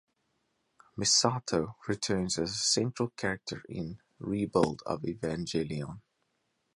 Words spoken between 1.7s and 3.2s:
returns as a central